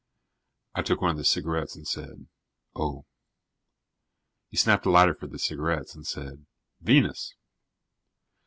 I 0.73 0.81
took 0.81 0.99
one 0.99 1.11
of 1.11 1.17
his 1.17 1.29
cigarettes 1.29 1.75
and 1.75 1.87
said: 1.87 2.25
"Oh." 2.75 3.05
He 4.49 4.57
snapped 4.57 4.87
a 4.87 4.89
lighter 4.89 5.13
for 5.13 5.27
the 5.27 5.37
cigarettes 5.37 5.93
and 5.93 6.07
said: 6.07 6.47
"Venus." 6.81 7.35